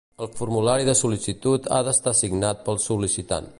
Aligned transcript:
El 0.25 0.29
formulari 0.37 0.87
de 0.87 0.95
sol·licitud 1.01 1.69
ha 1.77 1.81
d'estar 1.91 2.17
signat 2.23 2.67
pel 2.71 2.83
sol·licitant. 2.89 3.49